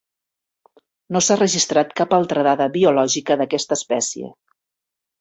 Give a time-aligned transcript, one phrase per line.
[1.15, 4.35] No s'ha registrat cap altra dada biològica d'aquesta espècie.